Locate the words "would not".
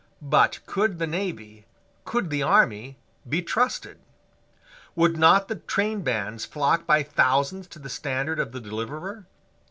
4.95-5.47